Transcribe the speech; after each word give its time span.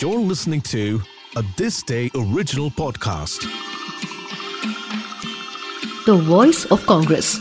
You're 0.00 0.18
listening 0.20 0.60
to 0.62 1.00
a 1.34 1.42
This 1.56 1.82
Day 1.82 2.10
original 2.14 2.70
podcast. 2.70 3.40
The 6.04 6.14
Voice 6.16 6.66
of 6.66 6.84
Congress. 6.84 7.38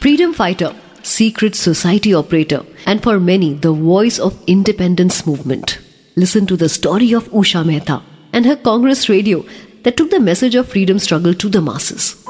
Freedom 0.00 0.34
fighter, 0.34 0.74
secret 1.04 1.54
society 1.54 2.12
operator, 2.12 2.64
and 2.84 3.00
for 3.00 3.20
many, 3.20 3.54
the 3.54 3.72
voice 3.72 4.18
of 4.18 4.42
independence 4.48 5.24
movement. 5.24 5.78
Listen 6.16 6.46
to 6.48 6.56
the 6.56 6.68
story 6.68 7.12
of 7.12 7.28
Usha 7.30 7.64
Mehta 7.64 8.02
and 8.32 8.44
her 8.44 8.56
Congress 8.56 9.08
radio 9.08 9.44
that 9.84 9.96
took 9.96 10.10
the 10.10 10.18
message 10.18 10.56
of 10.56 10.68
freedom 10.68 10.98
struggle 10.98 11.34
to 11.34 11.48
the 11.48 11.60
masses. 11.60 12.23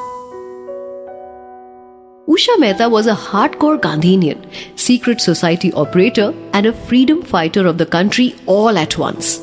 Usha 2.27 2.59
Mehta 2.59 2.89
was 2.89 3.07
a 3.07 3.15
hardcore 3.15 3.79
Gandhian, 3.79 4.47
secret 4.77 5.21
society 5.21 5.71
operator, 5.75 6.33
and 6.55 6.65
a 6.65 6.73
freedom 6.73 7.21
fighter 7.21 7.67
of 7.67 7.77
the 7.77 7.85
country 7.85 8.35
all 8.47 8.79
at 8.79 8.97
once. 8.97 9.41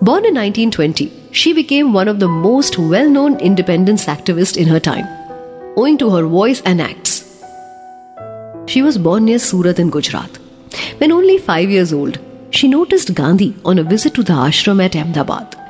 Born 0.00 0.24
in 0.24 0.36
1920, 0.36 1.12
she 1.32 1.52
became 1.52 1.92
one 1.92 2.06
of 2.06 2.20
the 2.20 2.28
most 2.28 2.78
well 2.78 3.10
known 3.10 3.40
independence 3.40 4.06
activists 4.06 4.56
in 4.56 4.68
her 4.68 4.78
time, 4.78 5.08
owing 5.76 5.98
to 5.98 6.10
her 6.10 6.22
voice 6.22 6.62
and 6.64 6.80
acts. 6.80 7.42
She 8.66 8.82
was 8.82 8.98
born 8.98 9.24
near 9.24 9.40
Surat 9.40 9.80
in 9.80 9.90
Gujarat. 9.90 10.38
When 10.98 11.10
only 11.10 11.38
five 11.38 11.70
years 11.70 11.92
old, 11.92 12.20
she 12.50 12.68
noticed 12.68 13.14
Gandhi 13.14 13.56
on 13.64 13.80
a 13.80 13.82
visit 13.82 14.14
to 14.14 14.22
the 14.22 14.34
ashram 14.34 14.84
at 14.84 14.94
Ahmedabad. 14.94 15.61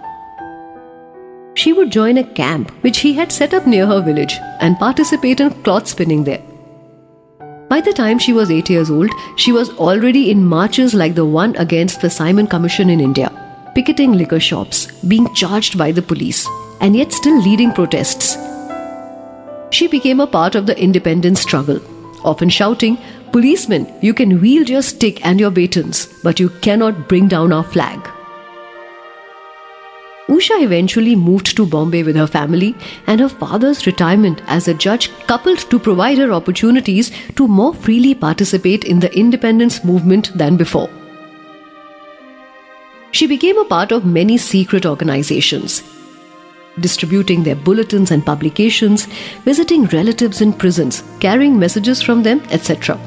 She 1.62 1.73
would 1.73 1.93
join 1.93 2.19
a 2.19 2.25
camp 2.25 2.73
which 2.80 2.98
he 2.98 3.12
had 3.12 3.30
set 3.30 3.55
up 3.55 3.69
near 3.69 3.87
her 3.87 4.01
village 4.03 4.37
and 4.59 4.77
participate 4.79 5.39
in 5.39 5.51
cloth 5.62 5.87
spinning 5.87 6.25
there. 6.25 6.43
By 7.69 7.80
the 7.80 7.93
time 7.93 8.19
she 8.19 8.33
was 8.33 8.51
8 8.51 8.69
years 8.69 8.91
old, 8.91 9.12
she 9.37 9.53
was 9.53 9.70
already 9.89 10.33
in 10.33 10.45
marches 10.45 10.93
like 10.93 11.15
the 11.15 11.25
one 11.25 11.55
against 11.65 12.01
the 12.01 12.11
Simon 12.11 12.48
Commission 12.48 12.91
in 12.91 13.01
India, 13.01 13.31
picketing 13.77 14.14
liquor 14.14 14.41
shops, 14.41 14.89
being 15.03 15.33
charged 15.34 15.78
by 15.78 15.92
the 15.92 16.03
police, 16.03 16.48
and 16.81 16.97
yet 16.97 17.12
still 17.12 17.41
leading 17.41 17.70
protests. 17.73 18.36
She 19.70 19.86
became 19.86 20.19
a 20.19 20.27
part 20.27 20.56
of 20.56 20.67
the 20.67 20.77
independence 20.86 21.42
struggle, 21.42 21.81
often 22.25 22.48
shouting, 22.48 22.98
Policemen, 23.31 23.86
you 24.01 24.14
can 24.14 24.41
wield 24.41 24.69
your 24.69 24.83
stick 24.83 25.25
and 25.25 25.39
your 25.39 25.53
batons, 25.53 26.08
but 26.25 26.41
you 26.41 26.51
cannot 26.67 27.08
bring 27.08 27.29
down 27.29 27.53
our 27.53 27.64
flag. 27.77 28.11
Usha 30.28 30.62
eventually 30.62 31.17
moved 31.17 31.56
to 31.56 31.67
Bombay 31.67 32.05
with 32.05 32.15
her 32.15 32.28
family, 32.28 32.77
and 33.06 33.20
her 33.20 33.28
father's 33.28 33.87
retirement 33.87 34.41
as 34.47 34.69
a 34.69 34.75
judge 34.75 35.11
coupled 35.27 35.59
to 35.70 35.79
provide 35.79 36.19
her 36.19 36.33
opportunities 36.33 37.11
to 37.34 37.48
more 37.48 37.75
freely 37.75 38.14
participate 38.14 38.84
in 38.84 39.01
the 39.01 39.12
independence 39.19 39.84
movement 39.84 40.31
than 40.37 40.56
before. 40.56 40.89
She 43.11 43.27
became 43.27 43.59
a 43.59 43.64
part 43.64 43.91
of 43.92 44.06
many 44.06 44.39
secret 44.39 44.87
organizations, 44.87 45.83
distributing 46.81 47.42
their 47.42 47.57
bulletins 47.57 48.11
and 48.12 48.25
publications, 48.25 49.07
visiting 49.45 49.84
relatives 49.86 50.41
in 50.41 50.53
prisons, 50.53 51.03
carrying 51.19 51.59
messages 51.59 52.01
from 52.01 52.23
them, 52.23 52.41
etc. 52.51 52.98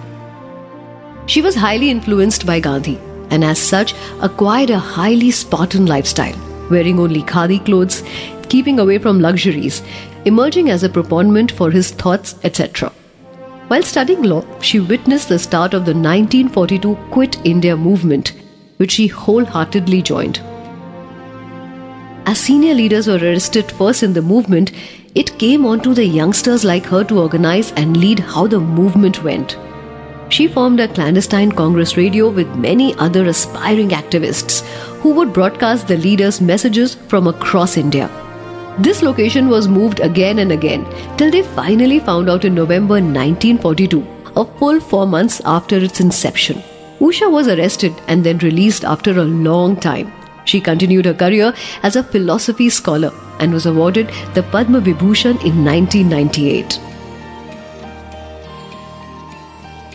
She 1.28 1.42
was 1.42 1.56
highly 1.56 1.90
influenced 1.90 2.46
by 2.46 2.60
Gandhi 2.60 3.00
and, 3.32 3.44
as 3.44 3.58
such, 3.58 3.96
acquired 4.22 4.70
a 4.70 4.78
highly 4.78 5.32
Spartan 5.32 5.88
lifestyle 5.88 6.36
wearing 6.70 7.00
only 7.00 7.22
khadi 7.24 7.64
clothes, 7.66 8.04
keeping 8.50 8.80
away 8.80 8.98
from 8.98 9.20
luxuries, 9.20 9.82
emerging 10.26 10.70
as 10.70 10.84
a 10.84 10.90
proponent 10.90 11.52
for 11.52 11.72
his 11.72 11.92
thoughts, 11.92 12.36
etc. 12.44 12.92
While 13.68 13.84
studying 13.84 14.24
law, 14.24 14.44
she 14.62 14.80
witnessed 14.80 15.30
the 15.30 15.40
start 15.40 15.74
of 15.74 15.86
the 15.86 15.94
1942 15.94 16.96
Quit 17.12 17.38
India 17.44 17.76
movement, 17.76 18.34
which 18.78 18.92
she 18.92 19.08
wholeheartedly 19.08 20.02
joined. 20.04 20.40
As 22.28 22.40
senior 22.40 22.74
leaders 22.74 23.08
were 23.08 23.18
arrested 23.18 23.72
first 23.72 24.04
in 24.04 24.14
the 24.14 24.22
movement, 24.22 24.72
it 25.16 25.38
came 25.40 25.66
on 25.66 25.80
to 25.82 25.94
the 25.94 26.06
youngsters 26.06 26.64
like 26.64 26.86
her 26.86 27.04
to 27.06 27.20
organize 27.20 27.72
and 27.74 27.98
lead 27.98 28.20
how 28.20 28.48
the 28.48 28.60
movement 28.60 29.24
went. 29.24 29.58
She 30.30 30.48
formed 30.48 30.80
a 30.80 30.88
clandestine 30.88 31.52
Congress 31.52 31.98
radio 31.98 32.30
with 32.30 32.48
many 32.56 32.96
other 32.96 33.26
aspiring 33.26 33.90
activists 33.90 34.64
who 35.06 35.12
would 35.12 35.32
broadcast 35.34 35.88
the 35.88 35.98
leaders' 35.98 36.42
messages 36.42 36.96
from 37.10 37.28
across 37.28 37.78
India. 37.78 38.06
This 38.80 39.04
location 39.04 39.50
was 39.50 39.68
moved 39.68 40.00
again 40.00 40.40
and 40.40 40.52
again 40.52 40.84
till 41.16 41.30
they 41.30 41.44
finally 41.44 42.00
found 42.00 42.28
out 42.28 42.44
in 42.44 42.56
November 42.56 42.96
1942, 42.96 44.00
a 44.36 44.46
full 44.58 44.80
four 44.80 45.06
months 45.06 45.44
after 45.46 45.78
its 45.78 46.00
inception. 46.00 46.64
Usha 47.00 47.30
was 47.32 47.48
arrested 47.48 47.94
and 48.08 48.24
then 48.24 48.40
released 48.40 48.84
after 48.84 49.12
a 49.12 49.30
long 49.50 49.76
time. 49.76 50.12
She 50.46 50.60
continued 50.60 51.06
her 51.06 51.14
career 51.14 51.54
as 51.84 51.96
a 51.96 52.04
philosophy 52.04 52.72
scholar 52.72 53.14
and 53.40 53.54
was 53.54 53.68
awarded 53.68 54.10
the 54.34 54.42
Padma 54.42 54.82
Vibhushan 54.82 55.38
in 55.46 55.64
1998. 55.64 56.80